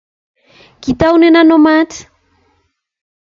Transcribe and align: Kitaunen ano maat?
Kitaunen 0.81 1.35
ano 1.41 1.57
maat? 1.65 1.91